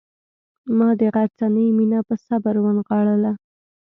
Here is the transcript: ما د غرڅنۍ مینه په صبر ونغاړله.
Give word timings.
ما 0.77 0.89
د 0.99 1.01
غرڅنۍ 1.13 1.67
مینه 1.77 1.99
په 2.07 2.15
صبر 2.25 2.55
ونغاړله. 2.59 3.31